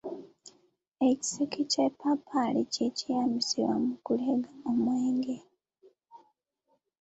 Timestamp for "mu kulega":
3.85-4.51